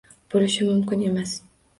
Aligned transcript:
Bo`lishi 0.35 0.65
mumkin 0.69 1.03
emas 1.09 1.35